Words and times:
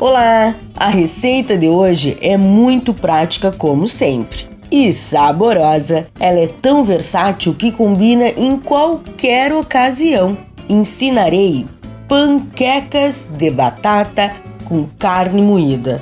Olá! 0.00 0.54
A 0.76 0.90
receita 0.90 1.58
de 1.58 1.66
hoje 1.66 2.16
é 2.20 2.36
muito 2.36 2.94
prática 2.94 3.50
como 3.50 3.88
sempre. 3.88 4.46
E 4.70 4.92
saborosa, 4.92 6.06
ela 6.20 6.38
é 6.38 6.46
tão 6.46 6.84
versátil 6.84 7.52
que 7.52 7.72
combina 7.72 8.28
em 8.28 8.56
qualquer 8.56 9.52
ocasião. 9.52 10.38
Ensinarei 10.68 11.66
panquecas 12.06 13.28
de 13.36 13.50
batata 13.50 14.32
com 14.66 14.86
carne 15.00 15.42
moída. 15.42 16.00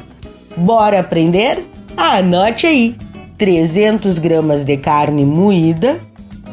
Bora 0.55 1.01
aprender? 1.01 1.67
Anote 1.97 2.67
aí: 2.67 2.99
300 3.39 4.19
gramas 4.19 4.63
de 4.63 4.77
carne 4.77 5.25
moída, 5.25 5.99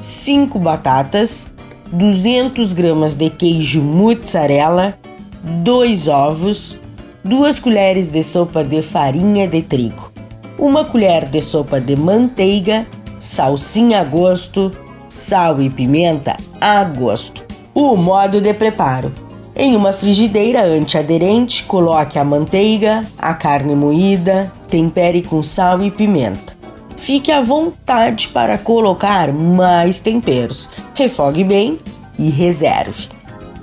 5 0.02 0.58
batatas, 0.60 1.52
200 1.92 2.72
gramas 2.72 3.16
de 3.16 3.30
queijo 3.30 3.82
mozzarella, 3.82 4.98
2 5.44 6.08
ovos, 6.08 6.80
2 7.26 7.58
colheres 7.62 8.12
de 8.12 8.22
sopa 8.22 8.66
de 8.66 8.82
farinha 8.82 9.48
de 9.48 9.62
trigo, 9.62 10.12
uma 10.60 10.84
colher 10.84 11.24
de 11.26 11.42
sopa 11.42 11.80
de 11.80 11.96
manteiga, 11.96 12.86
salsinha 13.18 14.02
a 14.02 14.04
gosto, 14.04 14.70
sal 15.08 15.62
e 15.62 15.70
pimenta 15.70 16.36
a 16.60 16.84
gosto. 16.84 17.46
O 17.74 17.96
modo 17.96 18.42
de 18.42 18.54
preparo: 18.54 19.10
em 19.56 19.74
uma 19.74 19.94
frigideira 19.94 20.66
antiaderente, 20.66 21.64
coloque 21.64 22.20
a 22.20 22.26
manteiga, 22.26 23.06
a 23.18 23.34
carne 23.34 23.74
moída, 23.74 24.52
tempere 24.68 25.22
com 25.22 25.42
sal 25.42 25.82
e 25.82 25.90
pimenta. 25.90 26.58
Fique 26.98 27.32
à 27.32 27.40
vontade 27.40 28.28
para 28.28 28.58
colocar 28.58 29.32
mais 29.32 30.02
temperos. 30.02 30.70
Refogue 30.94 31.46
bem 31.46 31.80
e 32.20 32.30
reserve. 32.30 33.08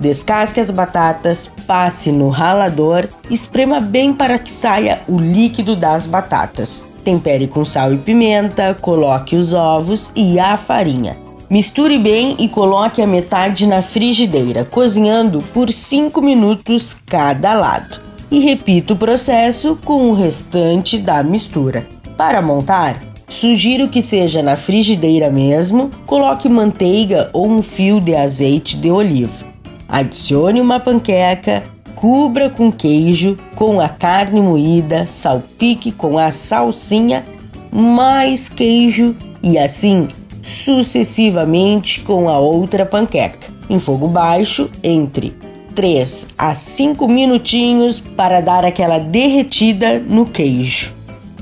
Descasque 0.01 0.59
as 0.59 0.71
batatas, 0.71 1.47
passe 1.67 2.11
no 2.11 2.29
ralador, 2.29 3.07
esprema 3.29 3.79
bem 3.79 4.11
para 4.11 4.39
que 4.39 4.51
saia 4.51 5.01
o 5.07 5.19
líquido 5.19 5.75
das 5.75 6.07
batatas. 6.07 6.83
Tempere 7.03 7.47
com 7.47 7.63
sal 7.63 7.93
e 7.93 7.99
pimenta, 7.99 8.75
coloque 8.81 9.35
os 9.35 9.53
ovos 9.53 10.11
e 10.15 10.39
a 10.39 10.57
farinha. 10.57 11.17
Misture 11.47 11.99
bem 11.99 12.35
e 12.39 12.49
coloque 12.49 12.99
a 12.99 13.05
metade 13.05 13.67
na 13.67 13.83
frigideira, 13.83 14.65
cozinhando 14.65 15.39
por 15.53 15.69
5 15.69 16.19
minutos 16.19 16.97
cada 17.05 17.53
lado. 17.53 18.01
E 18.31 18.39
repita 18.39 18.93
o 18.93 18.97
processo 18.97 19.77
com 19.85 20.09
o 20.09 20.13
restante 20.13 20.97
da 20.97 21.21
mistura. 21.21 21.85
Para 22.17 22.41
montar, 22.41 22.99
sugiro 23.27 23.87
que 23.87 24.01
seja 24.01 24.41
na 24.41 24.57
frigideira 24.57 25.29
mesmo, 25.29 25.91
coloque 26.07 26.49
manteiga 26.49 27.29
ou 27.33 27.47
um 27.47 27.61
fio 27.61 28.01
de 28.01 28.15
azeite 28.15 28.75
de 28.75 28.89
oliva. 28.89 29.50
Adicione 29.91 30.61
uma 30.61 30.79
panqueca, 30.79 31.63
cubra 31.95 32.49
com 32.49 32.71
queijo, 32.71 33.37
com 33.55 33.81
a 33.81 33.89
carne 33.89 34.39
moída, 34.39 35.05
salpique 35.05 35.91
com 35.91 36.17
a 36.17 36.31
salsinha, 36.31 37.25
mais 37.69 38.47
queijo 38.47 39.15
e 39.43 39.59
assim 39.59 40.07
sucessivamente 40.41 42.01
com 42.01 42.29
a 42.29 42.39
outra 42.39 42.85
panqueca, 42.85 43.47
em 43.69 43.79
fogo 43.79 44.07
baixo, 44.07 44.69
entre 44.81 45.35
3 45.75 46.29
a 46.37 46.55
5 46.55 47.07
minutinhos 47.07 47.99
para 47.99 48.41
dar 48.41 48.63
aquela 48.65 48.97
derretida 48.97 49.99
no 49.99 50.25
queijo. 50.25 50.93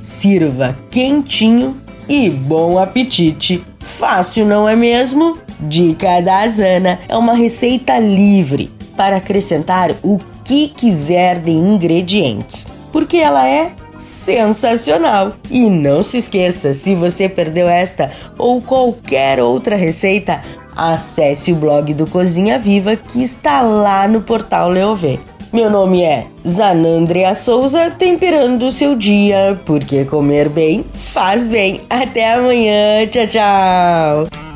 Sirva 0.01 0.75
quentinho 0.89 1.77
e 2.07 2.29
bom 2.31 2.79
apetite! 2.79 3.63
Fácil, 3.79 4.45
não 4.45 4.67
é 4.67 4.75
mesmo? 4.75 5.37
Dica 5.59 6.21
da 6.21 6.47
Zana 6.47 6.99
é 7.07 7.17
uma 7.17 7.33
receita 7.33 7.99
livre 7.99 8.71
para 8.95 9.17
acrescentar 9.17 9.91
o 10.03 10.17
que 10.43 10.69
quiser 10.69 11.39
de 11.39 11.51
ingredientes, 11.51 12.65
porque 12.91 13.17
ela 13.17 13.47
é 13.47 13.71
sensacional. 13.99 15.33
E 15.49 15.69
não 15.69 16.01
se 16.01 16.17
esqueça, 16.17 16.73
se 16.73 16.95
você 16.95 17.27
perdeu 17.27 17.67
esta 17.67 18.11
ou 18.37 18.61
qualquer 18.61 19.41
outra 19.41 19.75
receita, 19.75 20.41
acesse 20.75 21.51
o 21.51 21.55
blog 21.55 21.93
do 21.93 22.07
Cozinha 22.07 22.57
Viva 22.57 22.95
que 22.95 23.21
está 23.21 23.61
lá 23.61 24.07
no 24.07 24.21
portal 24.21 24.69
Leovê. 24.69 25.19
Meu 25.51 25.69
nome 25.69 26.03
é 26.03 26.27
Zanandrea 26.47 27.33
Souza, 27.33 27.89
temperando 27.89 28.67
o 28.67 28.71
seu 28.71 28.95
dia, 28.95 29.59
porque 29.65 30.05
comer 30.05 30.47
bem 30.47 30.85
faz 30.93 31.47
bem. 31.47 31.81
Até 31.89 32.33
amanhã, 32.33 33.07
tchau, 33.07 33.27
tchau! 33.27 34.48